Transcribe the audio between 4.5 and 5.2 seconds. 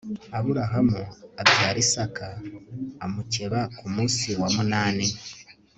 munani